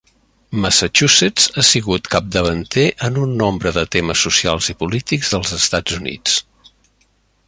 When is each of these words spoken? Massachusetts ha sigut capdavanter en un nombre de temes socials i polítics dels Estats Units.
Massachusetts 0.61 1.43
ha 1.57 1.63
sigut 1.67 2.09
capdavanter 2.15 2.85
en 3.09 3.19
un 3.25 3.35
nombre 3.41 3.73
de 3.75 3.83
temes 3.97 4.23
socials 4.29 4.71
i 4.73 4.75
polítics 4.83 5.33
dels 5.35 5.53
Estats 5.59 5.99
Units. 5.99 6.39